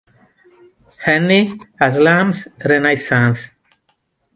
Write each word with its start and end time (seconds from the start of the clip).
Annie 1.05 1.53
Haslam's 1.79 2.47
Renaissance 2.65 3.51